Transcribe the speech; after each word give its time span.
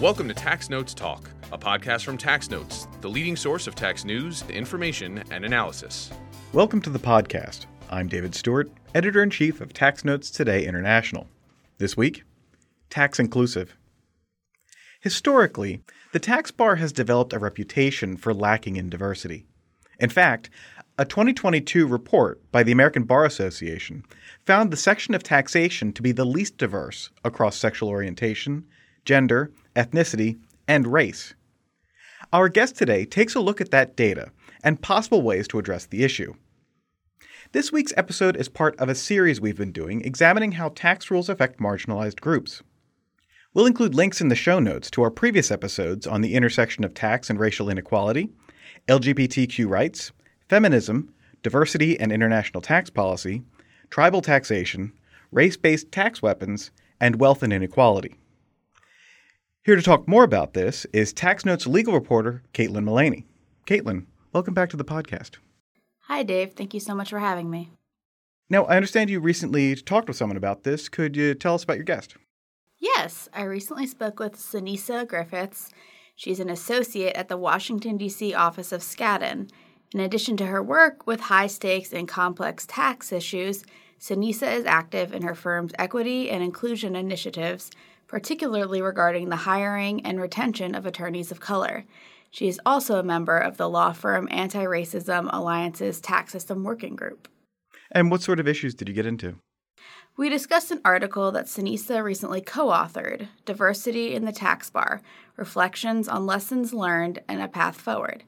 Welcome 0.00 0.28
to 0.28 0.34
Tax 0.34 0.68
Notes 0.68 0.92
Talk, 0.92 1.30
a 1.52 1.56
podcast 1.56 2.04
from 2.04 2.18
Tax 2.18 2.50
Notes, 2.50 2.86
the 3.00 3.08
leading 3.08 3.34
source 3.34 3.66
of 3.66 3.74
tax 3.74 4.04
news, 4.04 4.44
information, 4.50 5.24
and 5.30 5.42
analysis. 5.42 6.10
Welcome 6.52 6.82
to 6.82 6.90
the 6.90 6.98
podcast. 6.98 7.64
I'm 7.88 8.06
David 8.06 8.34
Stewart, 8.34 8.70
editor 8.94 9.22
in 9.22 9.30
chief 9.30 9.62
of 9.62 9.72
Tax 9.72 10.04
Notes 10.04 10.30
Today 10.30 10.66
International. 10.66 11.28
This 11.78 11.96
week, 11.96 12.24
tax 12.90 13.18
inclusive. 13.18 13.74
Historically, 15.00 15.82
the 16.12 16.18
tax 16.18 16.50
bar 16.50 16.76
has 16.76 16.92
developed 16.92 17.32
a 17.32 17.38
reputation 17.38 18.18
for 18.18 18.34
lacking 18.34 18.76
in 18.76 18.90
diversity. 18.90 19.46
In 19.98 20.10
fact, 20.10 20.50
a 20.98 21.06
2022 21.06 21.86
report 21.86 22.42
by 22.52 22.62
the 22.62 22.72
American 22.72 23.04
Bar 23.04 23.24
Association 23.24 24.04
found 24.44 24.70
the 24.70 24.76
section 24.76 25.14
of 25.14 25.22
taxation 25.22 25.90
to 25.94 26.02
be 26.02 26.12
the 26.12 26.26
least 26.26 26.58
diverse 26.58 27.08
across 27.24 27.56
sexual 27.56 27.88
orientation, 27.88 28.66
gender, 29.06 29.52
ethnicity, 29.76 30.38
and 30.66 30.86
race. 30.86 31.34
Our 32.32 32.48
guest 32.48 32.76
today 32.76 33.04
takes 33.04 33.34
a 33.34 33.40
look 33.40 33.60
at 33.60 33.70
that 33.70 33.96
data 33.96 34.32
and 34.64 34.82
possible 34.82 35.22
ways 35.22 35.46
to 35.48 35.58
address 35.58 35.86
the 35.86 36.02
issue. 36.02 36.34
This 37.52 37.70
week's 37.70 37.92
episode 37.96 38.36
is 38.36 38.48
part 38.48 38.74
of 38.80 38.88
a 38.88 38.94
series 38.94 39.40
we've 39.40 39.56
been 39.56 39.70
doing 39.70 40.00
examining 40.04 40.52
how 40.52 40.70
tax 40.70 41.10
rules 41.10 41.28
affect 41.28 41.60
marginalized 41.60 42.20
groups. 42.20 42.62
We'll 43.54 43.66
include 43.66 43.94
links 43.94 44.20
in 44.20 44.28
the 44.28 44.34
show 44.34 44.58
notes 44.58 44.90
to 44.90 45.02
our 45.02 45.10
previous 45.10 45.50
episodes 45.50 46.06
on 46.06 46.20
the 46.20 46.34
intersection 46.34 46.82
of 46.82 46.92
tax 46.92 47.30
and 47.30 47.38
racial 47.38 47.70
inequality, 47.70 48.30
LGBTQ 48.88 49.68
rights, 49.68 50.10
feminism, 50.48 51.14
diversity 51.42 51.98
and 51.98 52.10
international 52.10 52.60
tax 52.60 52.90
policy, 52.90 53.42
tribal 53.88 54.20
taxation, 54.20 54.92
race 55.30 55.56
based 55.56 55.92
tax 55.92 56.20
weapons, 56.20 56.72
and 57.00 57.20
wealth 57.20 57.42
and 57.42 57.52
inequality. 57.52 58.16
Here 59.66 59.74
to 59.74 59.82
talk 59.82 60.06
more 60.06 60.22
about 60.22 60.54
this 60.54 60.86
is 60.92 61.12
Tax 61.12 61.44
Notes 61.44 61.66
legal 61.66 61.92
reporter 61.92 62.44
Caitlin 62.54 62.84
Mullaney. 62.84 63.26
Caitlin, 63.66 64.06
welcome 64.32 64.54
back 64.54 64.70
to 64.70 64.76
the 64.76 64.84
podcast. 64.84 65.38
Hi, 66.02 66.22
Dave. 66.22 66.52
Thank 66.52 66.72
you 66.72 66.78
so 66.78 66.94
much 66.94 67.10
for 67.10 67.18
having 67.18 67.50
me. 67.50 67.70
Now, 68.48 68.62
I 68.66 68.76
understand 68.76 69.10
you 69.10 69.18
recently 69.18 69.74
talked 69.74 70.06
with 70.06 70.16
someone 70.16 70.36
about 70.36 70.62
this. 70.62 70.88
Could 70.88 71.16
you 71.16 71.34
tell 71.34 71.56
us 71.56 71.64
about 71.64 71.78
your 71.78 71.84
guest? 71.84 72.14
Yes, 72.78 73.28
I 73.34 73.42
recently 73.42 73.88
spoke 73.88 74.20
with 74.20 74.36
Sanessa 74.36 75.04
Griffiths. 75.04 75.70
She's 76.14 76.38
an 76.38 76.48
associate 76.48 77.16
at 77.16 77.28
the 77.28 77.36
Washington, 77.36 77.96
D.C. 77.96 78.34
office 78.34 78.70
of 78.70 78.82
Skadden. 78.82 79.50
In 79.92 79.98
addition 79.98 80.36
to 80.36 80.46
her 80.46 80.62
work 80.62 81.08
with 81.08 81.22
high 81.22 81.48
stakes 81.48 81.92
and 81.92 82.06
complex 82.06 82.66
tax 82.66 83.10
issues, 83.10 83.64
Sanessa 83.98 84.54
is 84.54 84.64
active 84.64 85.12
in 85.12 85.22
her 85.22 85.34
firm's 85.34 85.72
equity 85.76 86.30
and 86.30 86.44
inclusion 86.44 86.94
initiatives, 86.94 87.72
particularly 88.08 88.80
regarding 88.82 89.28
the 89.28 89.36
hiring 89.36 90.04
and 90.04 90.20
retention 90.20 90.74
of 90.74 90.86
attorneys 90.86 91.30
of 91.30 91.40
color. 91.40 91.84
She 92.30 92.48
is 92.48 92.60
also 92.66 92.98
a 92.98 93.02
member 93.02 93.38
of 93.38 93.56
the 93.56 93.68
law 93.68 93.92
firm 93.92 94.28
Anti 94.30 94.64
Racism 94.64 95.28
Alliance's 95.32 96.00
Tax 96.00 96.32
System 96.32 96.64
Working 96.64 96.96
Group. 96.96 97.28
And 97.90 98.10
what 98.10 98.22
sort 98.22 98.40
of 98.40 98.48
issues 98.48 98.74
did 98.74 98.88
you 98.88 98.94
get 98.94 99.06
into? 99.06 99.36
We 100.16 100.28
discussed 100.28 100.70
an 100.70 100.80
article 100.84 101.30
that 101.32 101.46
Sanessa 101.46 102.02
recently 102.02 102.40
co 102.40 102.68
authored 102.68 103.28
Diversity 103.44 104.14
in 104.14 104.24
the 104.24 104.32
Tax 104.32 104.70
Bar 104.70 105.02
Reflections 105.36 106.08
on 106.08 106.26
Lessons 106.26 106.72
Learned 106.72 107.20
and 107.28 107.42
a 107.42 107.48
Path 107.48 107.80
Forward. 107.80 108.24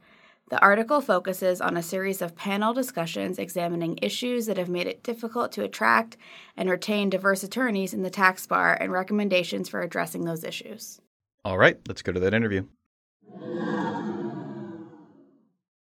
The 0.51 0.61
article 0.63 1.03
focuses 1.03 1.61
on 1.61 1.77
a 1.77 1.83
series 1.83 2.23
of 2.23 2.35
panel 2.35 2.73
discussions 2.73 3.39
examining 3.39 3.99
issues 4.01 4.47
that 4.47 4.57
have 4.57 4.71
made 4.71 4.87
it 4.87 5.03
difficult 5.03 5.53
to 5.53 5.63
attract 5.63 6.17
and 6.57 6.71
retain 6.71 7.11
diverse 7.11 7.43
attorneys 7.43 7.93
in 7.93 8.03
the 8.03 8.09
tax 8.09 8.47
bar 8.47 8.75
and 8.81 8.91
recommendations 8.91 9.69
for 9.69 9.83
addressing 9.83 10.25
those 10.25 10.45
issues. 10.45 11.03
All 11.45 11.59
right, 11.59 11.79
let's 11.87 12.01
go 12.01 12.13
to 12.13 12.21
that 12.21 12.33
interview. 12.33 12.65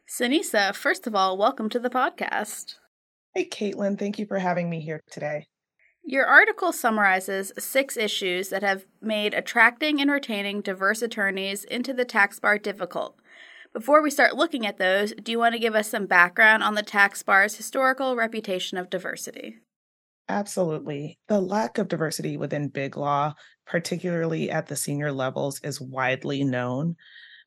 Sanessa, 0.09 0.75
first 0.75 1.07
of 1.07 1.15
all, 1.15 1.39
welcome 1.39 1.69
to 1.69 1.79
the 1.79 1.91
podcast. 1.91 2.75
Hey, 3.37 3.49
Caitlin, 3.49 3.97
thank 3.97 4.19
you 4.19 4.27
for 4.27 4.41
having 4.41 4.69
me 4.69 4.81
here 4.81 5.01
today. 5.09 5.47
Your 6.03 6.27
article 6.27 6.73
summarizes 6.73 7.53
six 7.61 7.97
issues 7.97 8.49
that 8.49 8.65
have 8.65 8.87
made 9.01 9.35
attracting 9.35 10.01
and 10.01 10.11
retaining 10.11 10.63
diverse 10.63 11.01
attorneys 11.01 11.63
into 11.63 11.93
the 11.93 12.05
tax 12.05 12.41
bar 12.41 12.59
difficult 12.59 13.21
before 13.73 14.03
we 14.03 14.11
start 14.11 14.37
looking 14.37 14.67
at 14.67 14.79
those, 14.79 15.13
do 15.13 15.33
you 15.33 15.39
want 15.39 15.55
to 15.55 15.59
give 15.59 15.75
us 15.75 15.89
some 15.89 16.07
background 16.07 16.63
on 16.63 16.75
the 16.75 16.83
tax 16.83 17.23
bar's 17.23 17.57
historical 17.57 18.17
reputation 18.17 18.79
of 18.79 18.91
diversity? 18.91 19.59
Absolutely. 20.29 21.19
The 21.29 21.41
lack 21.41 21.79
of 21.79 21.89
diversity 21.89 22.37
within 22.37 22.69
big 22.69 22.97
law, 22.97 23.35
particularly 23.67 24.51
at 24.51 24.67
the 24.67 24.77
senior 24.77 25.11
levels, 25.11 25.61
is 25.63 25.81
widely 25.81 26.45
known. 26.45 26.97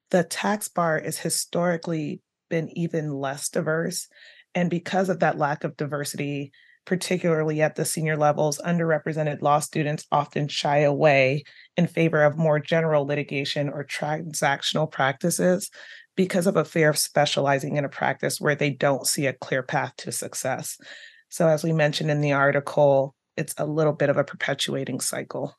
The 0.10 0.24
tax 0.24 0.68
bar 0.68 1.00
has 1.00 1.20
historically 1.20 2.22
been 2.50 2.76
even 2.78 3.14
less 3.14 3.50
diverse. 3.50 4.08
And 4.56 4.70
because 4.70 5.10
of 5.10 5.20
that 5.20 5.38
lack 5.38 5.64
of 5.64 5.78
diversity, 5.78 6.52
particularly 6.86 7.62
at 7.62 7.76
the 7.76 7.86
senior 7.86 8.18
levels, 8.18 8.60
underrepresented 8.66 9.42
law 9.42 9.60
students 9.60 10.08
often 10.12 10.48
shy 10.48 10.80
away 10.80 11.44
in 11.78 11.88
favor 11.88 12.24
of 12.24 12.38
more 12.38 12.60
general 12.60 13.06
litigation 13.06 13.70
or 13.70 13.86
transactional 13.86 14.92
practices 14.92 15.70
because 16.16 16.48
of 16.48 16.58
a 16.58 16.66
fear 16.66 16.90
of 16.90 16.98
specializing 16.98 17.78
in 17.78 17.86
a 17.86 17.90
practice 17.90 18.40
where 18.40 18.56
they 18.56 18.70
don't 18.70 19.08
see 19.08 19.26
a 19.26 19.34
clear 19.34 19.64
path 19.64 19.94
to 19.98 20.12
success. 20.12 20.78
So, 21.30 21.48
as 21.48 21.64
we 21.64 21.72
mentioned 21.72 22.12
in 22.12 22.22
the 22.22 22.34
article, 22.34 23.16
it's 23.38 23.54
a 23.58 23.66
little 23.66 23.94
bit 23.94 24.10
of 24.10 24.18
a 24.18 24.24
perpetuating 24.24 25.00
cycle. 25.00 25.56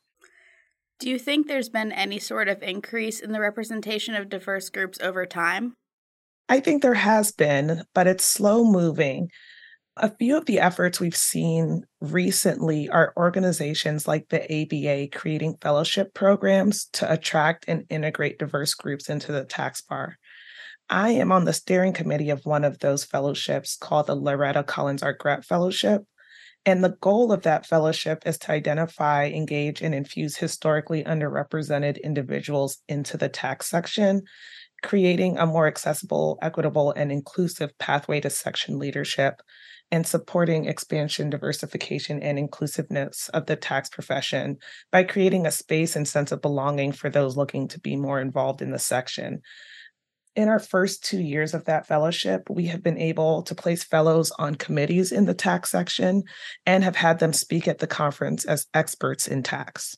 Do 0.99 1.09
you 1.09 1.19
think 1.19 1.47
there's 1.47 1.69
been 1.69 1.91
any 1.91 2.19
sort 2.19 2.47
of 2.47 2.61
increase 2.61 3.19
in 3.19 3.31
the 3.31 3.41
representation 3.41 4.15
of 4.15 4.29
diverse 4.29 4.69
groups 4.69 4.99
over 5.01 5.25
time? 5.25 5.75
I 6.47 6.59
think 6.59 6.81
there 6.81 6.93
has 6.93 7.31
been, 7.31 7.83
but 7.93 8.07
it's 8.07 8.23
slow 8.23 8.63
moving. 8.63 9.29
A 9.97 10.15
few 10.15 10.37
of 10.37 10.45
the 10.45 10.59
efforts 10.59 10.99
we've 10.99 11.15
seen 11.15 11.83
recently 12.01 12.89
are 12.89 13.13
organizations 13.17 14.07
like 14.07 14.29
the 14.29 14.43
ABA 14.43 15.17
creating 15.17 15.57
fellowship 15.61 16.13
programs 16.13 16.85
to 16.93 17.11
attract 17.11 17.65
and 17.67 17.85
integrate 17.89 18.39
diverse 18.39 18.73
groups 18.73 19.09
into 19.09 19.31
the 19.31 19.45
tax 19.45 19.81
bar. 19.81 20.17
I 20.89 21.11
am 21.11 21.31
on 21.31 21.45
the 21.45 21.53
steering 21.53 21.93
committee 21.93 22.29
of 22.29 22.45
one 22.45 22.63
of 22.63 22.79
those 22.79 23.03
fellowships 23.03 23.77
called 23.77 24.07
the 24.07 24.15
Loretta 24.15 24.63
Collins 24.63 25.01
Argrett 25.01 25.45
Fellowship. 25.45 26.03
And 26.65 26.83
the 26.83 26.95
goal 27.01 27.31
of 27.31 27.43
that 27.43 27.65
fellowship 27.65 28.23
is 28.25 28.37
to 28.39 28.51
identify, 28.51 29.25
engage, 29.25 29.81
and 29.81 29.93
infuse 29.93 30.37
historically 30.37 31.03
underrepresented 31.03 32.01
individuals 32.01 32.77
into 32.87 33.17
the 33.17 33.27
tax 33.27 33.67
section, 33.67 34.21
creating 34.81 35.37
a 35.37 35.45
more 35.45 35.67
accessible, 35.67 36.37
equitable, 36.41 36.91
and 36.91 37.11
inclusive 37.11 37.77
pathway 37.79 38.21
to 38.21 38.29
section 38.29 38.79
leadership, 38.79 39.41
and 39.91 40.07
supporting 40.07 40.65
expansion, 40.65 41.29
diversification, 41.29 42.23
and 42.23 42.39
inclusiveness 42.39 43.29
of 43.29 43.45
the 43.45 43.55
tax 43.55 43.89
profession 43.89 44.57
by 44.91 45.03
creating 45.03 45.45
a 45.45 45.51
space 45.51 45.95
and 45.95 46.07
sense 46.07 46.31
of 46.31 46.41
belonging 46.41 46.91
for 46.91 47.09
those 47.09 47.35
looking 47.35 47.67
to 47.67 47.79
be 47.79 47.95
more 47.95 48.21
involved 48.21 48.61
in 48.61 48.71
the 48.71 48.79
section 48.79 49.41
in 50.35 50.49
our 50.49 50.59
first 50.59 51.03
two 51.03 51.21
years 51.21 51.53
of 51.53 51.65
that 51.65 51.85
fellowship, 51.85 52.49
we 52.49 52.67
have 52.67 52.81
been 52.81 52.97
able 52.97 53.43
to 53.43 53.55
place 53.55 53.83
fellows 53.83 54.31
on 54.39 54.55
committees 54.55 55.11
in 55.11 55.25
the 55.25 55.33
tax 55.33 55.69
section 55.69 56.23
and 56.65 56.83
have 56.83 56.95
had 56.95 57.19
them 57.19 57.33
speak 57.33 57.67
at 57.67 57.79
the 57.79 57.87
conference 57.87 58.45
as 58.45 58.67
experts 58.73 59.27
in 59.27 59.43
tax. 59.43 59.95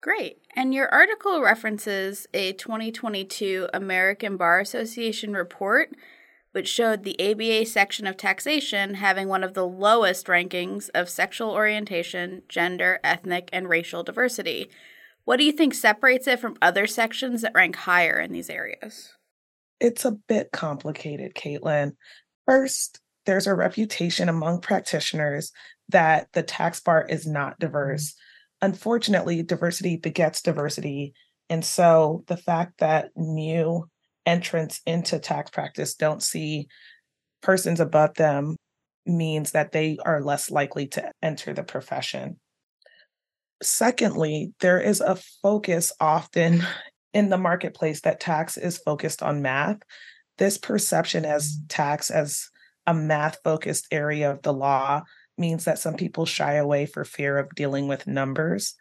Great. 0.00 0.38
And 0.54 0.72
your 0.72 0.88
article 0.94 1.42
references 1.42 2.26
a 2.32 2.52
2022 2.52 3.68
American 3.74 4.36
Bar 4.36 4.60
Association 4.60 5.34
report, 5.34 5.90
which 6.52 6.68
showed 6.68 7.02
the 7.02 7.18
ABA 7.20 7.66
section 7.66 8.06
of 8.06 8.16
taxation 8.16 8.94
having 8.94 9.28
one 9.28 9.42
of 9.42 9.54
the 9.54 9.66
lowest 9.66 10.28
rankings 10.28 10.88
of 10.94 11.08
sexual 11.08 11.50
orientation, 11.50 12.42
gender, 12.48 13.00
ethnic, 13.02 13.48
and 13.52 13.68
racial 13.68 14.04
diversity. 14.04 14.70
What 15.24 15.38
do 15.38 15.44
you 15.44 15.52
think 15.52 15.74
separates 15.74 16.28
it 16.28 16.38
from 16.38 16.56
other 16.62 16.86
sections 16.86 17.42
that 17.42 17.52
rank 17.54 17.74
higher 17.74 18.18
in 18.20 18.32
these 18.32 18.48
areas? 18.48 19.17
It's 19.80 20.04
a 20.04 20.12
bit 20.12 20.50
complicated, 20.52 21.34
Caitlin. 21.34 21.92
First, 22.46 23.00
there's 23.26 23.46
a 23.46 23.54
reputation 23.54 24.28
among 24.28 24.60
practitioners 24.60 25.52
that 25.90 26.28
the 26.32 26.42
tax 26.42 26.80
bar 26.80 27.06
is 27.08 27.26
not 27.26 27.52
mm-hmm. 27.52 27.66
diverse. 27.66 28.14
Unfortunately, 28.60 29.42
diversity 29.42 29.96
begets 29.96 30.42
diversity. 30.42 31.14
And 31.48 31.64
so 31.64 32.24
the 32.26 32.36
fact 32.36 32.78
that 32.78 33.10
new 33.16 33.88
entrants 34.26 34.80
into 34.84 35.18
tax 35.18 35.50
practice 35.50 35.94
don't 35.94 36.22
see 36.22 36.68
persons 37.40 37.80
above 37.80 38.14
them 38.14 38.56
means 39.06 39.52
that 39.52 39.72
they 39.72 39.96
are 40.04 40.22
less 40.22 40.50
likely 40.50 40.86
to 40.88 41.10
enter 41.22 41.54
the 41.54 41.62
profession. 41.62 42.38
Secondly, 43.62 44.52
there 44.60 44.80
is 44.80 45.00
a 45.00 45.18
focus 45.42 45.92
often 46.00 46.62
in 47.12 47.30
the 47.30 47.38
marketplace 47.38 48.00
that 48.02 48.20
tax 48.20 48.56
is 48.56 48.78
focused 48.78 49.22
on 49.22 49.42
math. 49.42 49.78
This 50.36 50.58
perception 50.58 51.24
as 51.24 51.52
mm-hmm. 51.52 51.66
tax 51.68 52.10
as 52.10 52.48
a 52.86 52.94
math 52.94 53.38
focused 53.44 53.88
area 53.90 54.30
of 54.30 54.42
the 54.42 54.52
law 54.52 55.02
means 55.36 55.64
that 55.64 55.78
some 55.78 55.94
people 55.94 56.26
shy 56.26 56.54
away 56.54 56.86
for 56.86 57.04
fear 57.04 57.38
of 57.38 57.54
dealing 57.54 57.86
with 57.86 58.06
numbers. 58.06 58.74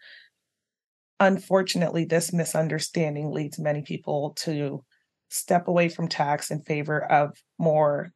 Unfortunately, 1.20 2.06
this 2.06 2.32
misunderstanding 2.34 3.32
leads 3.32 3.60
many 3.60 3.82
people 3.82 4.34
to 4.38 4.84
step 5.30 5.68
away 5.68 5.90
from 5.90 6.08
tax 6.08 6.52
in 6.52 6.62
favor 6.62 7.04
of 7.04 7.36
more 7.60 8.12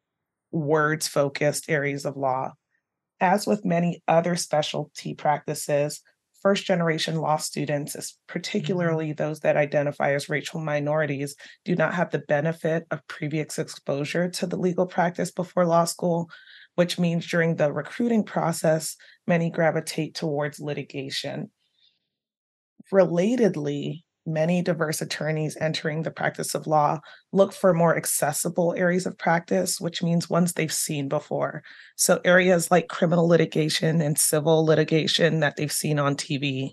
words 0.52 1.08
focused 1.08 1.70
areas 1.70 2.06
of 2.06 2.16
law. 2.18 2.54
As 3.20 3.46
with 3.46 3.66
many 3.66 4.02
other 4.08 4.36
specialty 4.36 5.14
practices, 5.14 6.02
first 6.42 6.66
generation 6.66 7.18
law 7.18 7.38
students, 7.38 7.96
mm-hmm. 7.96 8.16
particularly 8.28 9.14
those 9.14 9.40
that 9.42 9.58
identify 9.58 10.14
as 10.14 10.30
racial 10.30 10.60
minorities, 10.60 11.36
do 11.66 11.76
not 11.76 11.94
have 11.94 12.12
the 12.12 12.20
benefit 12.20 12.86
of 12.92 13.06
previous 13.08 13.60
exposure 13.60 14.30
to 14.30 14.48
the 14.48 14.58
legal 14.58 14.86
practice 14.86 15.32
before 15.32 15.66
law 15.66 15.86
school, 15.86 16.30
which 16.76 17.00
means 17.00 17.30
during 17.30 17.56
the 17.56 17.72
recruiting 17.72 18.24
process, 18.24 18.96
many 19.28 19.50
gravitate 19.50 20.16
towards 20.16 20.60
litigation. 20.60 21.52
Relatedly, 22.94 24.04
many 24.26 24.62
diverse 24.62 25.02
attorneys 25.02 25.58
entering 25.60 26.04
the 26.04 26.12
practice 26.12 26.54
of 26.54 26.68
law 26.68 27.00
look 27.32 27.54
for 27.54 27.74
more 27.74 27.96
accessible 27.96 28.74
areas 28.78 29.06
of 29.06 29.18
practice, 29.18 29.80
which 29.80 30.04
means 30.04 30.30
ones 30.30 30.54
they've 30.54 30.72
seen 30.72 31.08
before. 31.08 31.64
So, 31.96 32.22
areas 32.24 32.72
like 32.72 32.88
criminal 32.88 33.28
litigation 33.28 34.02
and 34.02 34.18
civil 34.18 34.66
litigation 34.66 35.40
that 35.40 35.56
they've 35.56 35.72
seen 35.72 36.00
on 36.00 36.16
TV, 36.16 36.72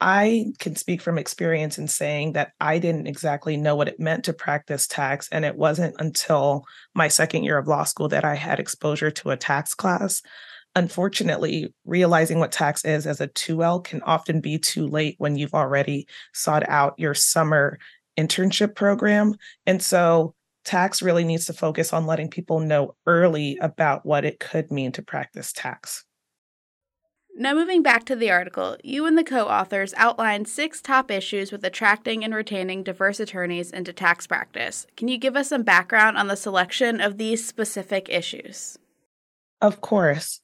I 0.00 0.52
can 0.58 0.76
speak 0.76 1.00
from 1.00 1.18
experience 1.18 1.78
in 1.78 1.88
saying 1.88 2.32
that 2.32 2.52
I 2.60 2.78
didn't 2.78 3.06
exactly 3.06 3.56
know 3.56 3.76
what 3.76 3.88
it 3.88 3.98
meant 3.98 4.24
to 4.24 4.32
practice 4.34 4.86
tax. 4.86 5.28
And 5.32 5.44
it 5.44 5.56
wasn't 5.56 5.96
until 5.98 6.64
my 6.94 7.08
second 7.08 7.44
year 7.44 7.56
of 7.56 7.66
law 7.66 7.84
school 7.84 8.08
that 8.08 8.24
I 8.24 8.34
had 8.34 8.60
exposure 8.60 9.10
to 9.10 9.30
a 9.30 9.36
tax 9.36 9.74
class. 9.74 10.22
Unfortunately, 10.74 11.72
realizing 11.86 12.38
what 12.38 12.52
tax 12.52 12.84
is 12.84 13.06
as 13.06 13.22
a 13.22 13.28
2L 13.28 13.82
can 13.84 14.02
often 14.02 14.42
be 14.42 14.58
too 14.58 14.86
late 14.86 15.14
when 15.18 15.36
you've 15.36 15.54
already 15.54 16.06
sought 16.34 16.68
out 16.68 16.94
your 16.98 17.14
summer 17.14 17.78
internship 18.18 18.74
program. 18.74 19.34
And 19.64 19.82
so 19.82 20.34
tax 20.66 21.00
really 21.00 21.24
needs 21.24 21.46
to 21.46 21.54
focus 21.54 21.92
on 21.94 22.06
letting 22.06 22.28
people 22.28 22.60
know 22.60 22.94
early 23.06 23.56
about 23.62 24.04
what 24.04 24.26
it 24.26 24.40
could 24.40 24.70
mean 24.70 24.92
to 24.92 25.02
practice 25.02 25.52
tax. 25.52 26.05
Now, 27.38 27.52
moving 27.52 27.82
back 27.82 28.04
to 28.04 28.16
the 28.16 28.30
article, 28.30 28.78
you 28.82 29.04
and 29.04 29.18
the 29.18 29.22
co 29.22 29.46
authors 29.46 29.92
outlined 29.98 30.48
six 30.48 30.80
top 30.80 31.10
issues 31.10 31.52
with 31.52 31.62
attracting 31.64 32.24
and 32.24 32.34
retaining 32.34 32.82
diverse 32.82 33.20
attorneys 33.20 33.70
into 33.70 33.92
tax 33.92 34.26
practice. 34.26 34.86
Can 34.96 35.08
you 35.08 35.18
give 35.18 35.36
us 35.36 35.50
some 35.50 35.62
background 35.62 36.16
on 36.16 36.28
the 36.28 36.36
selection 36.36 36.98
of 36.98 37.18
these 37.18 37.46
specific 37.46 38.08
issues? 38.08 38.78
Of 39.60 39.82
course. 39.82 40.40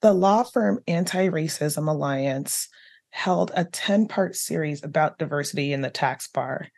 The 0.00 0.14
law 0.14 0.44
firm 0.44 0.80
Anti 0.88 1.28
Racism 1.28 1.86
Alliance 1.90 2.70
held 3.10 3.52
a 3.54 3.66
10 3.66 4.08
part 4.08 4.34
series 4.34 4.82
about 4.82 5.18
diversity 5.18 5.74
in 5.74 5.82
the 5.82 5.90
tax 5.90 6.26
bar. 6.26 6.68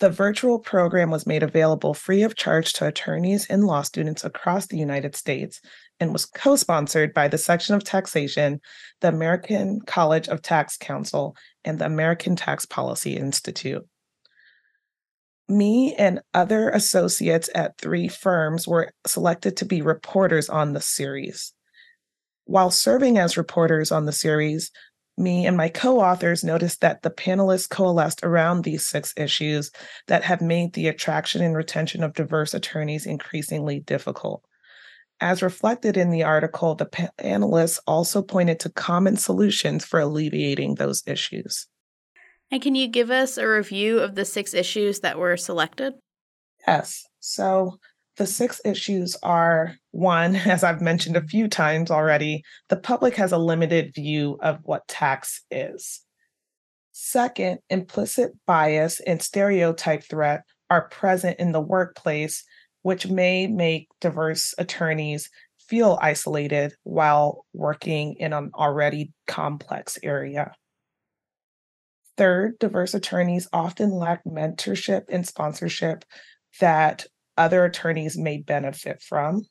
The 0.00 0.08
virtual 0.08 0.58
program 0.58 1.10
was 1.10 1.26
made 1.26 1.42
available 1.42 1.92
free 1.92 2.22
of 2.22 2.34
charge 2.34 2.72
to 2.74 2.86
attorneys 2.86 3.46
and 3.46 3.64
law 3.64 3.82
students 3.82 4.24
across 4.24 4.66
the 4.66 4.78
United 4.78 5.14
States 5.14 5.60
and 6.00 6.12
was 6.12 6.26
co 6.26 6.56
sponsored 6.56 7.14
by 7.14 7.28
the 7.28 7.38
Section 7.38 7.74
of 7.74 7.84
Taxation, 7.84 8.60
the 9.00 9.08
American 9.08 9.80
College 9.82 10.28
of 10.28 10.42
Tax 10.42 10.76
Counsel, 10.76 11.36
and 11.64 11.78
the 11.78 11.86
American 11.86 12.36
Tax 12.36 12.66
Policy 12.66 13.16
Institute. 13.16 13.86
Me 15.48 15.94
and 15.94 16.20
other 16.32 16.70
associates 16.70 17.50
at 17.54 17.76
three 17.78 18.08
firms 18.08 18.66
were 18.66 18.92
selected 19.06 19.56
to 19.58 19.64
be 19.64 19.82
reporters 19.82 20.48
on 20.48 20.72
the 20.72 20.80
series. 20.80 21.52
While 22.46 22.70
serving 22.70 23.18
as 23.18 23.36
reporters 23.36 23.92
on 23.92 24.06
the 24.06 24.12
series, 24.12 24.70
me 25.16 25.46
and 25.46 25.56
my 25.56 25.68
co 25.68 26.00
authors 26.00 26.42
noticed 26.42 26.80
that 26.80 27.02
the 27.02 27.10
panelists 27.10 27.68
coalesced 27.68 28.24
around 28.24 28.64
these 28.64 28.86
six 28.86 29.14
issues 29.16 29.70
that 30.08 30.24
have 30.24 30.40
made 30.40 30.72
the 30.72 30.88
attraction 30.88 31.42
and 31.42 31.56
retention 31.56 32.02
of 32.02 32.14
diverse 32.14 32.52
attorneys 32.52 33.06
increasingly 33.06 33.80
difficult. 33.80 34.44
As 35.20 35.42
reflected 35.42 35.96
in 35.96 36.10
the 36.10 36.24
article, 36.24 36.74
the 36.74 36.86
panelists 36.86 37.78
also 37.86 38.20
pointed 38.20 38.60
to 38.60 38.70
common 38.70 39.16
solutions 39.16 39.84
for 39.84 40.00
alleviating 40.00 40.74
those 40.74 41.02
issues. 41.06 41.66
And 42.50 42.60
can 42.60 42.74
you 42.74 42.88
give 42.88 43.10
us 43.10 43.38
a 43.38 43.48
review 43.48 44.00
of 44.00 44.14
the 44.14 44.24
six 44.24 44.54
issues 44.54 45.00
that 45.00 45.18
were 45.18 45.36
selected? 45.36 45.94
Yes. 46.66 47.04
So, 47.20 47.78
the 48.16 48.26
six 48.26 48.60
issues 48.64 49.16
are 49.22 49.76
one, 49.90 50.36
as 50.36 50.62
I've 50.62 50.80
mentioned 50.80 51.16
a 51.16 51.26
few 51.26 51.48
times 51.48 51.90
already, 51.90 52.42
the 52.68 52.76
public 52.76 53.16
has 53.16 53.32
a 53.32 53.38
limited 53.38 53.94
view 53.94 54.38
of 54.40 54.60
what 54.62 54.86
tax 54.88 55.42
is. 55.50 56.00
Second, 56.92 57.58
implicit 57.70 58.32
bias 58.46 59.00
and 59.00 59.20
stereotype 59.20 60.04
threat 60.04 60.44
are 60.70 60.88
present 60.88 61.40
in 61.40 61.50
the 61.52 61.60
workplace, 61.60 62.44
which 62.84 63.08
may 63.08 63.46
make 63.46 63.88
diverse 63.98 64.54
attorneys 64.58 65.30
feel 65.58 65.98
isolated 66.02 66.74
while 66.82 67.46
working 67.54 68.14
in 68.18 68.34
an 68.34 68.50
already 68.54 69.10
complex 69.26 69.98
area. 70.02 70.52
Third, 72.18 72.58
diverse 72.58 72.92
attorneys 72.92 73.48
often 73.54 73.90
lack 73.90 74.22
mentorship 74.26 75.04
and 75.08 75.26
sponsorship 75.26 76.04
that 76.60 77.06
other 77.38 77.64
attorneys 77.64 78.18
may 78.18 78.36
benefit 78.36 79.00
from. 79.00 79.46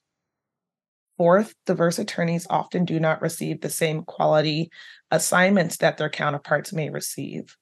Fourth, 1.18 1.56
diverse 1.66 1.98
attorneys 1.98 2.46
often 2.52 2.86
do 2.86 3.00
not 3.00 3.24
receive 3.24 3.62
the 3.62 3.70
same 3.72 4.04
quality 4.04 4.70
assignments 5.10 5.78
that 5.78 5.98
their 5.98 6.10
counterparts 6.10 6.72
may 6.72 6.92
receive. 6.92 7.58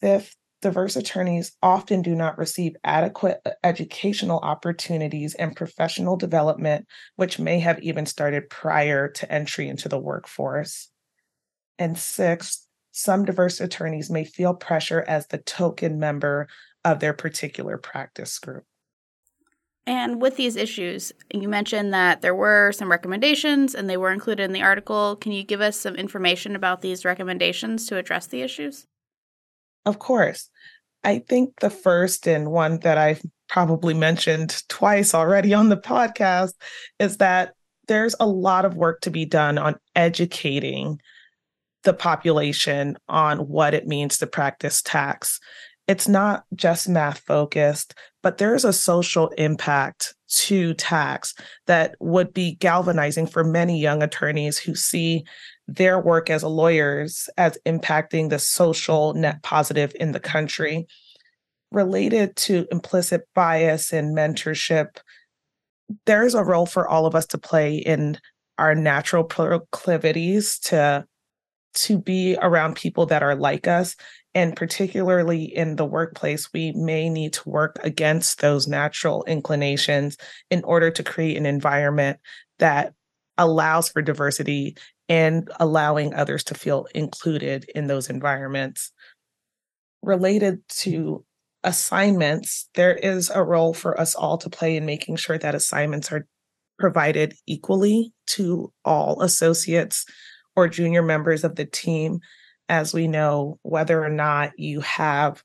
Fifth, 0.00 0.34
diverse 0.60 0.96
attorneys 0.96 1.52
often 1.62 2.02
do 2.02 2.14
not 2.14 2.38
receive 2.38 2.76
adequate 2.84 3.40
uh, 3.44 3.50
educational 3.64 4.38
opportunities 4.40 5.34
and 5.34 5.56
professional 5.56 6.16
development, 6.16 6.86
which 7.16 7.38
may 7.38 7.60
have 7.60 7.80
even 7.80 8.06
started 8.06 8.50
prior 8.50 9.08
to 9.08 9.32
entry 9.32 9.68
into 9.68 9.88
the 9.88 9.98
workforce. 9.98 10.90
And 11.78 11.98
sixth, 11.98 12.66
some 12.92 13.24
diverse 13.24 13.60
attorneys 13.60 14.10
may 14.10 14.24
feel 14.24 14.54
pressure 14.54 15.04
as 15.06 15.26
the 15.26 15.38
token 15.38 15.98
member 15.98 16.48
of 16.84 17.00
their 17.00 17.14
particular 17.14 17.78
practice 17.78 18.38
group. 18.38 18.64
And 19.86 20.20
with 20.20 20.36
these 20.36 20.56
issues, 20.56 21.10
you 21.32 21.48
mentioned 21.48 21.92
that 21.94 22.20
there 22.20 22.34
were 22.34 22.70
some 22.72 22.90
recommendations 22.90 23.74
and 23.74 23.88
they 23.88 23.96
were 23.96 24.12
included 24.12 24.44
in 24.44 24.52
the 24.52 24.62
article. 24.62 25.16
Can 25.16 25.32
you 25.32 25.42
give 25.42 25.60
us 25.60 25.76
some 25.76 25.96
information 25.96 26.54
about 26.54 26.82
these 26.82 27.04
recommendations 27.04 27.86
to 27.86 27.96
address 27.96 28.26
the 28.26 28.42
issues? 28.42 28.86
Of 29.84 29.98
course. 29.98 30.48
I 31.02 31.20
think 31.20 31.60
the 31.60 31.70
first 31.70 32.26
and 32.26 32.50
one 32.50 32.80
that 32.80 32.98
I've 32.98 33.22
probably 33.48 33.94
mentioned 33.94 34.62
twice 34.68 35.14
already 35.14 35.54
on 35.54 35.68
the 35.68 35.76
podcast 35.76 36.52
is 36.98 37.16
that 37.16 37.54
there's 37.88 38.14
a 38.20 38.26
lot 38.26 38.64
of 38.64 38.76
work 38.76 39.00
to 39.00 39.10
be 39.10 39.24
done 39.24 39.58
on 39.58 39.76
educating 39.96 41.00
the 41.82 41.94
population 41.94 42.96
on 43.08 43.38
what 43.48 43.74
it 43.74 43.86
means 43.86 44.18
to 44.18 44.26
practice 44.26 44.82
tax. 44.82 45.40
It's 45.88 46.06
not 46.06 46.44
just 46.54 46.88
math 46.88 47.18
focused, 47.20 47.94
but 48.22 48.38
there's 48.38 48.64
a 48.64 48.72
social 48.72 49.28
impact 49.30 50.14
to 50.28 50.74
tax 50.74 51.34
that 51.66 51.96
would 51.98 52.32
be 52.32 52.54
galvanizing 52.56 53.26
for 53.26 53.42
many 53.42 53.80
young 53.80 54.02
attorneys 54.02 54.58
who 54.58 54.74
see 54.74 55.24
their 55.70 56.00
work 56.00 56.30
as 56.30 56.42
lawyers 56.42 57.28
as 57.38 57.56
impacting 57.64 58.28
the 58.28 58.38
social 58.38 59.14
net 59.14 59.42
positive 59.42 59.92
in 59.98 60.12
the 60.12 60.20
country. 60.20 60.86
Related 61.70 62.34
to 62.34 62.66
implicit 62.72 63.28
bias 63.34 63.92
and 63.92 64.16
mentorship, 64.16 64.98
there's 66.06 66.34
a 66.34 66.42
role 66.42 66.66
for 66.66 66.88
all 66.88 67.06
of 67.06 67.14
us 67.14 67.26
to 67.26 67.38
play 67.38 67.76
in 67.76 68.18
our 68.58 68.74
natural 68.74 69.24
proclivities 69.24 70.58
to 70.58 71.06
to 71.72 71.98
be 71.98 72.36
around 72.42 72.74
people 72.74 73.06
that 73.06 73.22
are 73.22 73.36
like 73.36 73.68
us 73.68 73.94
and 74.34 74.56
particularly 74.56 75.44
in 75.44 75.76
the 75.76 75.84
workplace 75.84 76.52
we 76.52 76.72
may 76.72 77.08
need 77.08 77.32
to 77.32 77.48
work 77.48 77.78
against 77.84 78.40
those 78.40 78.66
natural 78.66 79.22
inclinations 79.24 80.16
in 80.50 80.64
order 80.64 80.90
to 80.90 81.04
create 81.04 81.36
an 81.36 81.46
environment 81.46 82.18
that 82.58 82.92
allows 83.38 83.88
for 83.88 84.02
diversity 84.02 84.76
and 85.10 85.50
allowing 85.60 86.14
others 86.14 86.42
to 86.44 86.54
feel 86.54 86.86
included 86.94 87.70
in 87.74 87.86
those 87.86 88.08
environments 88.08 88.92
related 90.02 90.66
to 90.68 91.22
assignments 91.62 92.70
there 92.74 92.94
is 92.94 93.28
a 93.28 93.42
role 93.42 93.74
for 93.74 94.00
us 94.00 94.14
all 94.14 94.38
to 94.38 94.48
play 94.48 94.78
in 94.78 94.86
making 94.86 95.16
sure 95.16 95.36
that 95.36 95.54
assignments 95.54 96.10
are 96.10 96.26
provided 96.78 97.34
equally 97.46 98.12
to 98.26 98.72
all 98.84 99.20
associates 99.22 100.06
or 100.56 100.66
junior 100.66 101.02
members 101.02 101.44
of 101.44 101.54
the 101.54 101.66
team. 101.66 102.20
As 102.68 102.94
we 102.94 103.06
know, 103.06 103.58
whether 103.62 104.02
or 104.02 104.08
not 104.08 104.52
you 104.56 104.80
have 104.80 105.42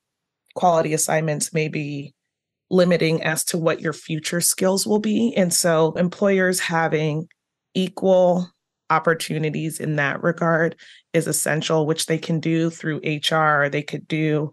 quality 0.55 0.93
assignments 0.93 1.53
may 1.53 1.67
be 1.67 2.13
limiting 2.69 3.21
as 3.21 3.43
to 3.45 3.57
what 3.57 3.81
your 3.81 3.93
future 3.93 4.41
skills 4.41 4.87
will 4.87 4.99
be. 4.99 5.33
And 5.35 5.53
so, 5.53 5.91
employers 5.93 6.59
having 6.59 7.27
equal 7.73 8.49
opportunities 8.89 9.79
in 9.79 9.95
that 9.95 10.21
regard 10.21 10.75
is 11.13 11.27
essential, 11.27 11.85
which 11.85 12.05
they 12.05 12.17
can 12.17 12.39
do 12.39 12.69
through 12.69 13.01
HR, 13.03 13.69
they 13.69 13.83
could 13.83 14.07
do 14.07 14.51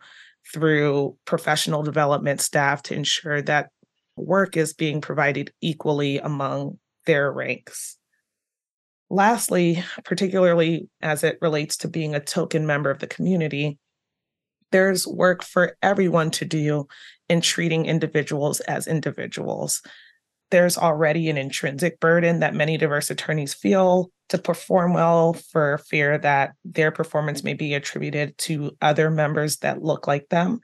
through 0.52 1.16
professional 1.24 1.82
development 1.82 2.40
staff 2.40 2.82
to 2.84 2.94
ensure 2.94 3.42
that 3.42 3.70
work 4.16 4.56
is 4.56 4.74
being 4.74 5.00
provided 5.00 5.52
equally 5.60 6.18
among 6.18 6.78
their 7.06 7.32
ranks. 7.32 7.96
Lastly, 9.10 9.82
particularly 10.04 10.88
as 11.00 11.22
it 11.22 11.38
relates 11.40 11.76
to 11.78 11.88
being 11.88 12.14
a 12.14 12.20
token 12.20 12.66
member 12.66 12.90
of 12.90 12.98
the 12.98 13.06
community, 13.06 13.78
there's 14.70 15.06
work 15.06 15.44
for 15.44 15.76
everyone 15.82 16.30
to 16.32 16.44
do 16.44 16.86
in 17.28 17.40
treating 17.42 17.86
individuals 17.86 18.60
as 18.60 18.86
individuals. 18.86 19.82
There's 20.52 20.76
already 20.76 21.30
an 21.30 21.38
intrinsic 21.38 21.98
burden 21.98 22.40
that 22.40 22.54
many 22.54 22.76
diverse 22.76 23.10
attorneys 23.10 23.54
feel 23.54 24.10
to 24.28 24.36
perform 24.36 24.92
well 24.92 25.32
for 25.32 25.78
fear 25.78 26.18
that 26.18 26.52
their 26.62 26.90
performance 26.90 27.42
may 27.42 27.54
be 27.54 27.72
attributed 27.72 28.36
to 28.38 28.76
other 28.82 29.10
members 29.10 29.56
that 29.58 29.82
look 29.82 30.06
like 30.06 30.28
them. 30.28 30.60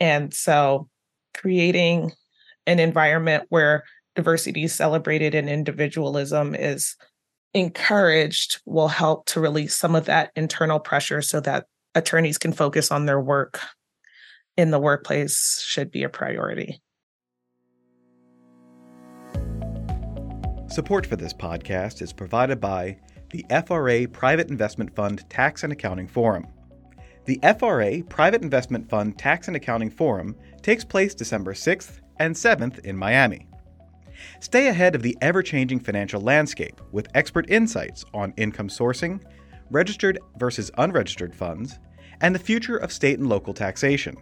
And 0.00 0.34
so 0.34 0.88
creating 1.34 2.10
an 2.66 2.80
environment 2.80 3.44
where 3.48 3.84
diversity 4.16 4.64
is 4.64 4.74
celebrated 4.74 5.36
and 5.36 5.48
individualism 5.48 6.56
is 6.56 6.96
encouraged 7.54 8.60
will 8.66 8.88
help 8.88 9.26
to 9.26 9.40
release 9.40 9.76
some 9.76 9.94
of 9.94 10.06
that 10.06 10.32
internal 10.34 10.80
pressure 10.80 11.22
so 11.22 11.38
that 11.40 11.66
attorneys 11.94 12.38
can 12.38 12.52
focus 12.52 12.90
on 12.90 13.06
their 13.06 13.20
work 13.20 13.60
in 14.56 14.72
the 14.72 14.80
workplace 14.80 15.64
should 15.64 15.92
be 15.92 16.02
a 16.02 16.08
priority. 16.08 16.82
Support 20.70 21.06
for 21.06 21.16
this 21.16 21.32
podcast 21.32 22.02
is 22.02 22.12
provided 22.12 22.60
by 22.60 22.98
the 23.30 23.44
FRA 23.66 24.06
Private 24.06 24.50
Investment 24.50 24.94
Fund 24.94 25.24
Tax 25.30 25.64
and 25.64 25.72
Accounting 25.72 26.06
Forum. 26.06 26.46
The 27.24 27.40
FRA 27.58 28.02
Private 28.02 28.42
Investment 28.42 28.86
Fund 28.86 29.18
Tax 29.18 29.48
and 29.48 29.56
Accounting 29.56 29.88
Forum 29.88 30.36
takes 30.60 30.84
place 30.84 31.14
December 31.14 31.54
6th 31.54 32.00
and 32.18 32.34
7th 32.34 32.80
in 32.80 32.98
Miami. 32.98 33.46
Stay 34.40 34.68
ahead 34.68 34.94
of 34.94 35.00
the 35.00 35.16
ever 35.22 35.42
changing 35.42 35.80
financial 35.80 36.20
landscape 36.20 36.82
with 36.92 37.08
expert 37.14 37.48
insights 37.48 38.04
on 38.12 38.34
income 38.36 38.68
sourcing, 38.68 39.22
registered 39.70 40.18
versus 40.36 40.70
unregistered 40.76 41.34
funds, 41.34 41.78
and 42.20 42.34
the 42.34 42.38
future 42.38 42.76
of 42.76 42.92
state 42.92 43.18
and 43.18 43.28
local 43.28 43.54
taxation. 43.54 44.18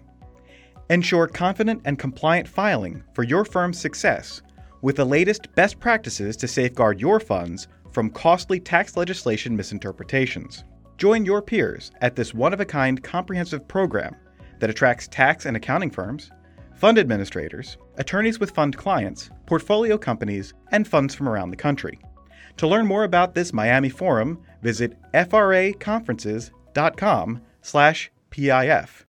Ensure 0.91 1.27
confident 1.27 1.83
and 1.85 1.99
compliant 1.99 2.47
filing 2.47 3.03
for 3.15 3.25
your 3.25 3.45
firm's 3.45 3.81
success 3.81 4.43
with 4.87 4.95
the 4.95 5.05
latest 5.05 5.53
best 5.57 5.81
practices 5.81 6.37
to 6.37 6.47
safeguard 6.47 7.01
your 7.01 7.19
funds 7.19 7.67
from 7.91 8.09
costly 8.09 8.61
tax 8.61 8.97
legislation 8.97 9.57
misinterpretations. 9.57 10.63
Join 10.97 11.25
your 11.25 11.43
peers 11.43 11.91
at 12.03 12.15
this 12.15 12.33
one 12.33 12.53
of 12.53 12.61
a 12.61 12.65
kind 12.65 13.03
comprehensive 13.03 13.67
program 13.67 14.15
that 14.61 14.71
attracts 14.71 15.09
tax 15.09 15.45
and 15.45 15.57
accounting 15.57 15.91
firms, 15.91 16.31
fund 16.77 17.01
administrators, 17.01 17.79
attorneys 17.97 18.39
with 18.39 18.53
fund 18.53 18.77
clients, 18.77 19.29
portfolio 19.45 19.99
companies, 19.99 20.55
and 20.71 20.87
funds 20.87 21.17
from 21.17 21.29
around 21.29 21.51
the 21.51 21.57
country. 21.57 21.99
To 22.59 22.69
learn 22.69 22.87
more 22.87 23.03
about 23.03 23.35
this 23.35 23.53
Miami 23.53 23.89
forum, 23.89 24.41
visit 24.63 24.97
fraconferences.com 25.13 27.43
slash 27.61 28.13
PIF. 28.31 29.05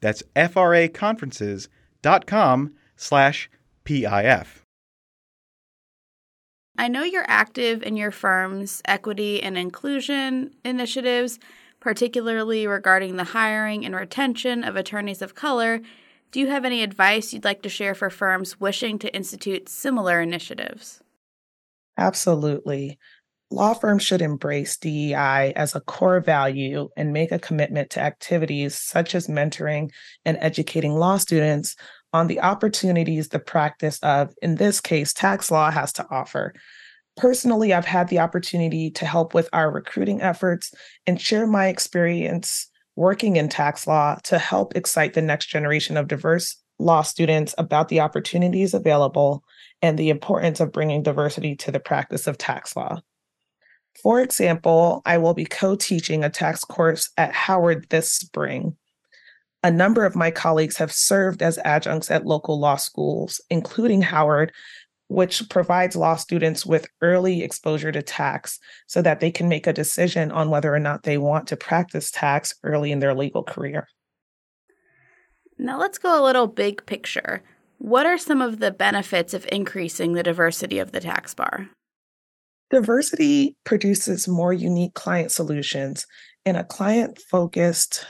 That's 0.00 0.24
fraconferences.com 0.34 2.74
slash 2.96 3.50
PIF. 3.84 4.61
I 6.76 6.88
know 6.88 7.02
you're 7.02 7.24
active 7.28 7.82
in 7.82 7.96
your 7.96 8.10
firm's 8.10 8.82
equity 8.84 9.42
and 9.42 9.56
inclusion 9.58 10.54
initiatives, 10.64 11.38
particularly 11.80 12.66
regarding 12.66 13.16
the 13.16 13.24
hiring 13.24 13.84
and 13.84 13.94
retention 13.94 14.64
of 14.64 14.76
attorneys 14.76 15.22
of 15.22 15.34
color 15.34 15.80
do 16.32 16.40
you 16.40 16.48
have 16.48 16.64
any 16.64 16.82
advice 16.82 17.32
you'd 17.32 17.44
like 17.44 17.60
to 17.62 17.68
share 17.68 17.94
for 17.94 18.08
firms 18.08 18.58
wishing 18.58 18.98
to 19.00 19.14
institute 19.14 19.68
similar 19.68 20.18
initiatives? 20.18 21.02
Absolutely. 21.98 22.98
Law 23.50 23.74
firms 23.74 24.02
should 24.02 24.22
embrace 24.22 24.78
DEI 24.78 25.52
as 25.54 25.74
a 25.74 25.80
core 25.82 26.20
value 26.20 26.88
and 26.96 27.12
make 27.12 27.32
a 27.32 27.38
commitment 27.38 27.90
to 27.90 28.00
activities 28.00 28.74
such 28.74 29.14
as 29.14 29.26
mentoring 29.26 29.90
and 30.24 30.38
educating 30.40 30.94
law 30.94 31.18
students 31.18 31.76
on 32.12 32.26
the 32.26 32.40
opportunities 32.40 33.28
the 33.28 33.38
practice 33.38 33.98
of, 34.02 34.34
in 34.42 34.56
this 34.56 34.80
case, 34.80 35.12
tax 35.12 35.50
law 35.50 35.70
has 35.70 35.92
to 35.94 36.06
offer. 36.10 36.54
Personally, 37.16 37.72
I've 37.72 37.84
had 37.84 38.08
the 38.08 38.18
opportunity 38.20 38.90
to 38.92 39.06
help 39.06 39.34
with 39.34 39.48
our 39.52 39.70
recruiting 39.70 40.22
efforts 40.22 40.72
and 41.06 41.20
share 41.20 41.46
my 41.46 41.68
experience 41.68 42.68
working 42.96 43.36
in 43.36 43.48
tax 43.48 43.86
law 43.86 44.16
to 44.24 44.38
help 44.38 44.76
excite 44.76 45.14
the 45.14 45.22
next 45.22 45.46
generation 45.46 45.96
of 45.96 46.08
diverse 46.08 46.56
law 46.78 47.02
students 47.02 47.54
about 47.58 47.88
the 47.88 48.00
opportunities 48.00 48.74
available 48.74 49.44
and 49.80 49.98
the 49.98 50.10
importance 50.10 50.60
of 50.60 50.72
bringing 50.72 51.02
diversity 51.02 51.54
to 51.56 51.70
the 51.70 51.80
practice 51.80 52.26
of 52.26 52.38
tax 52.38 52.76
law. 52.76 53.00
For 54.02 54.20
example, 54.20 55.02
I 55.04 55.18
will 55.18 55.34
be 55.34 55.44
co 55.44 55.76
teaching 55.76 56.24
a 56.24 56.30
tax 56.30 56.64
course 56.64 57.10
at 57.16 57.32
Howard 57.32 57.86
this 57.90 58.10
spring. 58.12 58.76
A 59.62 59.70
number 59.70 60.04
of 60.04 60.16
my 60.16 60.30
colleagues 60.30 60.76
have 60.78 60.92
served 60.92 61.42
as 61.42 61.58
adjuncts 61.64 62.10
at 62.10 62.26
local 62.26 62.58
law 62.58 62.76
schools, 62.76 63.40
including 63.48 64.02
Howard, 64.02 64.52
which 65.06 65.48
provides 65.50 65.94
law 65.94 66.16
students 66.16 66.66
with 66.66 66.88
early 67.00 67.42
exposure 67.42 67.92
to 67.92 68.02
tax 68.02 68.58
so 68.86 69.02
that 69.02 69.20
they 69.20 69.30
can 69.30 69.48
make 69.48 69.66
a 69.66 69.72
decision 69.72 70.32
on 70.32 70.50
whether 70.50 70.74
or 70.74 70.80
not 70.80 71.02
they 71.02 71.18
want 71.18 71.46
to 71.48 71.56
practice 71.56 72.10
tax 72.10 72.54
early 72.64 72.90
in 72.90 72.98
their 72.98 73.14
legal 73.14 73.44
career. 73.44 73.88
Now 75.58 75.78
let's 75.78 75.98
go 75.98 76.20
a 76.20 76.24
little 76.24 76.46
big 76.46 76.84
picture. 76.86 77.42
What 77.78 78.06
are 78.06 78.18
some 78.18 78.40
of 78.40 78.58
the 78.58 78.70
benefits 78.70 79.34
of 79.34 79.46
increasing 79.52 80.14
the 80.14 80.22
diversity 80.22 80.78
of 80.78 80.92
the 80.92 81.00
tax 81.00 81.34
bar? 81.34 81.68
Diversity 82.70 83.56
produces 83.64 84.26
more 84.26 84.52
unique 84.52 84.94
client 84.94 85.30
solutions 85.30 86.06
in 86.46 86.56
a 86.56 86.64
client 86.64 87.20
focused 87.20 88.06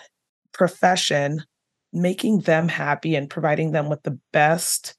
profession, 0.53 1.45
making 1.93 2.41
them 2.41 2.69
happy 2.69 3.15
and 3.15 3.29
providing 3.29 3.73
them 3.73 3.89
with 3.89 4.03
the 4.03 4.19
best 4.33 4.95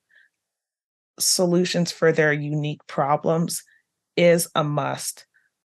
solutions 1.20 1.92
for 1.92 2.12
their 2.12 2.34
unique 2.34 2.86
problems 2.88 3.64
is 4.16 4.48
a 4.56 4.64
must. 4.64 5.26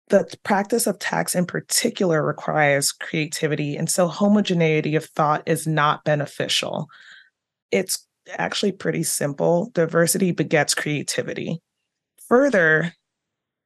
The 0.09 0.33
practice 0.43 0.87
of 0.87 0.99
tax 0.99 1.35
in 1.35 1.45
particular 1.45 2.23
requires 2.23 2.93
creativity, 2.93 3.75
and 3.75 3.89
so 3.89 4.07
homogeneity 4.07 4.95
of 4.95 5.05
thought 5.05 5.43
is 5.45 5.67
not 5.67 6.05
beneficial. 6.05 6.87
It's 7.71 8.07
actually 8.29 8.71
pretty 8.71 9.03
simple. 9.03 9.69
Diversity 9.73 10.31
begets 10.31 10.73
creativity. 10.73 11.61
Further, 12.27 12.93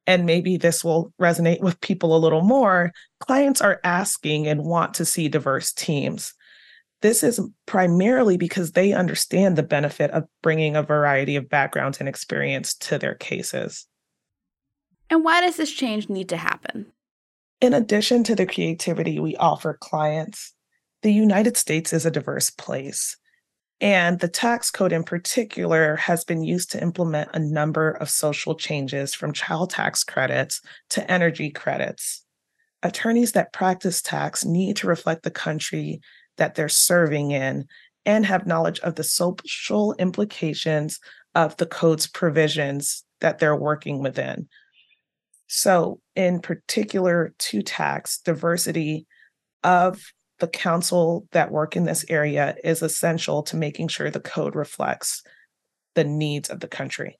and 0.06 0.26
maybe 0.26 0.56
this 0.56 0.84
will 0.84 1.12
resonate 1.20 1.60
with 1.60 1.80
people 1.80 2.16
a 2.16 2.18
little 2.18 2.42
more, 2.42 2.92
clients 3.20 3.60
are 3.60 3.80
asking 3.84 4.46
and 4.48 4.64
want 4.64 4.94
to 4.94 5.04
see 5.04 5.28
diverse 5.28 5.72
teams. 5.72 6.34
This 7.02 7.22
is 7.22 7.40
primarily 7.66 8.36
because 8.36 8.72
they 8.72 8.92
understand 8.92 9.56
the 9.56 9.62
benefit 9.62 10.10
of 10.12 10.24
bringing 10.42 10.76
a 10.76 10.82
variety 10.82 11.36
of 11.36 11.48
backgrounds 11.48 11.98
and 11.98 12.08
experience 12.08 12.74
to 12.74 12.98
their 12.98 13.14
cases. 13.14 13.86
And 15.10 15.24
why 15.24 15.40
does 15.40 15.56
this 15.56 15.72
change 15.72 16.08
need 16.08 16.28
to 16.30 16.36
happen? 16.36 16.86
In 17.60 17.74
addition 17.74 18.24
to 18.24 18.34
the 18.34 18.46
creativity 18.46 19.20
we 19.20 19.36
offer 19.36 19.76
clients, 19.80 20.54
the 21.02 21.12
United 21.12 21.56
States 21.56 21.92
is 21.92 22.06
a 22.06 22.10
diverse 22.10 22.50
place. 22.50 23.16
And 23.82 24.20
the 24.20 24.28
tax 24.28 24.70
code 24.70 24.92
in 24.92 25.02
particular 25.02 25.96
has 25.96 26.22
been 26.22 26.44
used 26.44 26.70
to 26.70 26.80
implement 26.80 27.30
a 27.34 27.40
number 27.40 27.90
of 27.90 28.08
social 28.08 28.54
changes 28.54 29.12
from 29.12 29.32
child 29.32 29.70
tax 29.70 30.04
credits 30.04 30.60
to 30.90 31.10
energy 31.10 31.50
credits. 31.50 32.24
Attorneys 32.84 33.32
that 33.32 33.52
practice 33.52 34.00
tax 34.00 34.44
need 34.44 34.76
to 34.76 34.86
reflect 34.86 35.24
the 35.24 35.32
country 35.32 36.00
that 36.36 36.54
they're 36.54 36.68
serving 36.68 37.32
in 37.32 37.66
and 38.06 38.24
have 38.24 38.46
knowledge 38.46 38.78
of 38.80 38.94
the 38.94 39.04
social 39.04 39.94
implications 39.98 41.00
of 41.34 41.56
the 41.56 41.66
code's 41.66 42.06
provisions 42.06 43.02
that 43.20 43.40
they're 43.40 43.56
working 43.56 44.00
within. 44.00 44.48
So, 45.48 46.00
in 46.14 46.40
particular 46.40 47.34
to 47.36 47.62
tax, 47.62 48.20
diversity 48.20 49.06
of 49.64 50.12
the 50.42 50.48
counsel 50.48 51.28
that 51.30 51.52
work 51.52 51.76
in 51.76 51.84
this 51.84 52.04
area 52.08 52.56
is 52.64 52.82
essential 52.82 53.44
to 53.44 53.56
making 53.56 53.86
sure 53.86 54.10
the 54.10 54.18
code 54.18 54.56
reflects 54.56 55.22
the 55.94 56.02
needs 56.02 56.50
of 56.50 56.58
the 56.58 56.66
country. 56.66 57.16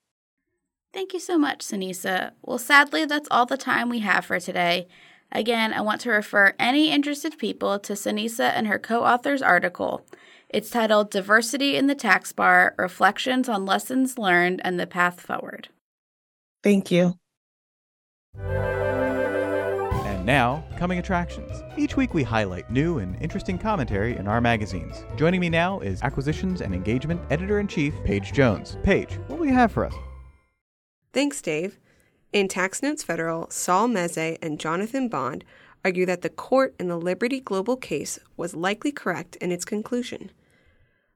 Thank 0.93 1.13
you 1.13 1.21
so 1.21 1.39
much, 1.39 1.61
Sanessa. 1.61 2.33
Well, 2.43 2.59
sadly, 2.59 3.05
that's 3.05 3.29
all 3.31 3.47
the 3.47 3.57
time 3.57 3.89
we 3.89 4.01
have 4.01 4.25
for 4.25 4.41
today. 4.41 4.89
Again, 5.31 5.73
I 5.73 5.83
want 5.83 6.01
to 6.01 6.11
refer 6.11 6.55
any 6.59 6.91
interested 6.91 7.39
people 7.39 7.79
to 7.79 7.93
Sanessa 7.93 8.51
and 8.57 8.67
her 8.67 8.81
co 8.81 9.05
author's 9.05 9.41
article. 9.41 10.05
It's 10.49 10.69
titled 10.69 11.13
Diversity 11.13 11.77
in 11.77 11.87
the 11.87 11.95
Tax 11.95 12.33
Bar 12.33 12.75
Reflections 12.77 13.49
on 13.49 13.65
Lessons 13.65 14.19
Learned 14.19 14.61
and 14.65 14.81
the 14.81 14.87
Path 14.89 15.21
Forward. 15.21 15.69
Thank 16.65 16.91
you. 16.91 17.15
And 20.23 20.27
now, 20.29 20.63
coming 20.79 21.01
attractions. 21.01 21.65
Each 21.77 21.97
week 21.97 22.15
we 22.15 22.23
highlight 22.23 22.71
new 22.71 22.99
and 22.99 23.21
interesting 23.21 23.59
commentary 23.59 24.17
in 24.17 24.29
our 24.29 24.41
magazines. 24.41 25.05
Joining 25.17 25.41
me 25.41 25.49
now 25.49 25.81
is 25.81 26.01
Acquisitions 26.01 26.61
and 26.61 26.73
Engagement 26.73 27.21
Editor 27.29 27.59
in 27.59 27.67
Chief, 27.67 27.93
Paige 28.05 28.33
Jones. 28.33 28.79
Paige, 28.85 29.15
what 29.27 29.41
will 29.41 29.47
you 29.47 29.53
have 29.53 29.73
for 29.73 29.85
us? 29.85 29.95
Thanks, 31.13 31.43
Dave. 31.43 31.81
In 32.33 32.47
Tax 32.47 32.85
Notes 32.85 33.03
Federal, 33.03 33.51
Saul 33.51 33.89
Meze 33.89 34.39
and 34.41 34.61
Jonathan 34.61 35.09
Bond 35.09 35.45
argue 35.85 36.07
that 36.07 36.23
the 36.23 36.31
court 36.31 36.77
in 36.79 36.87
the 36.87 36.97
Liberty 36.97 37.41
Global 37.41 37.77
case 37.77 38.21
was 38.37 38.55
likely 38.55 38.93
correct 38.93 39.35
in 39.41 39.51
its 39.51 39.65
conclusion. 39.65 40.31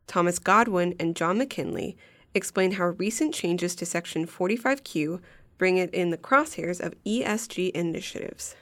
Thomas 0.08 0.40
Godwin 0.40 0.96
and 0.98 1.14
John 1.14 1.38
McKinley 1.38 1.96
explain 2.34 2.72
how 2.72 2.86
recent 2.86 3.32
changes 3.32 3.76
to 3.76 3.86
Section 3.86 4.26
45Q 4.26 5.20
bring 5.58 5.76
it 5.76 5.94
in 5.94 6.10
the 6.10 6.18
crosshairs 6.18 6.84
of 6.84 6.96
ESG 7.04 7.70
initiatives. 7.70 8.56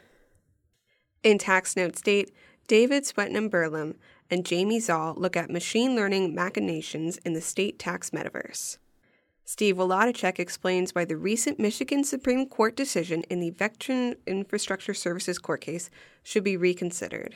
In 1.25 1.39
Tax 1.39 1.75
Note 1.75 1.97
State, 1.97 2.35
David 2.69 3.05
Swetnam 3.05 3.49
Burland 3.49 3.95
and 4.31 4.45
Jamie 4.45 4.79
Szal 4.79 5.15
look 5.17 5.39
at 5.39 5.51
machine 5.51 5.97
learning 5.97 6.35
machinations 6.35 7.17
in 7.25 7.33
the 7.33 7.41
state 7.41 7.79
tax 7.79 8.11
metaverse. 8.11 8.77
Steve 9.47 9.77
Wlodarczyk 9.77 10.39
explains 10.39 10.95
why 10.95 11.07
the 11.07 11.17
recent 11.17 11.59
Michigan 11.59 12.05
Supreme 12.05 12.47
Court 12.47 12.77
decision 12.77 13.23
in 13.31 13.41
the 13.41 13.53
Vectren 13.53 14.17
Infrastructure 14.27 14.93
Services 14.93 15.39
court 15.39 15.63
case 15.63 15.89
should 16.23 16.45
be 16.45 16.59
reconsidered. 16.59 17.35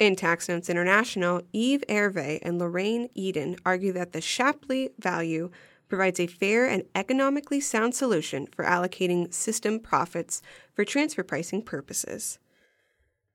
In 0.00 0.16
Tax 0.16 0.48
Notes 0.48 0.68
International, 0.68 1.42
Eve 1.52 1.84
Hervé 1.88 2.40
and 2.42 2.58
Lorraine 2.58 3.08
Eden 3.14 3.56
argue 3.64 3.92
that 3.92 4.12
the 4.12 4.20
Shapley 4.20 4.90
value 4.98 5.50
provides 5.88 6.18
a 6.18 6.26
fair 6.26 6.66
and 6.66 6.82
economically 6.96 7.60
sound 7.60 7.94
solution 7.94 8.48
for 8.48 8.64
allocating 8.64 9.32
system 9.32 9.78
profits 9.78 10.42
for 10.74 10.84
transfer 10.84 11.22
pricing 11.22 11.62
purposes. 11.62 12.40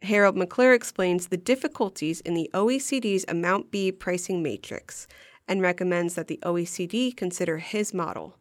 Harold 0.04 0.36
McClure 0.36 0.74
explains 0.74 1.28
the 1.28 1.38
difficulties 1.38 2.22
in 2.22 2.34
the 2.34 2.50
OECD's 2.54 3.26
Amount 3.28 3.70
B 3.70 3.92
pricing 3.92 4.42
matrix 4.42 5.08
and 5.48 5.62
recommends 5.62 6.16
that 6.16 6.28
the 6.28 6.40
OECD 6.44 7.16
consider 7.16 7.58
his 7.58 7.94
model. 7.94 8.38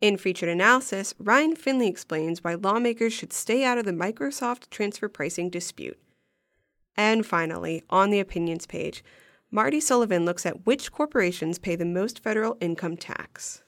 In 0.00 0.16
featured 0.16 0.48
analysis, 0.48 1.12
Ryan 1.18 1.56
Finley 1.56 1.88
explains 1.88 2.42
why 2.42 2.54
lawmakers 2.54 3.12
should 3.12 3.32
stay 3.32 3.64
out 3.64 3.78
of 3.78 3.84
the 3.84 3.92
Microsoft 3.92 4.70
transfer 4.70 5.08
pricing 5.08 5.50
dispute. 5.50 5.98
And 6.96 7.26
finally, 7.26 7.82
on 7.90 8.10
the 8.10 8.20
opinions 8.20 8.64
page, 8.66 9.04
Marty 9.50 9.80
Sullivan 9.80 10.24
looks 10.24 10.46
at 10.46 10.66
which 10.66 10.92
corporations 10.92 11.58
pay 11.58 11.74
the 11.74 11.84
most 11.84 12.20
federal 12.20 12.56
income 12.60 12.96
tax. 12.96 13.62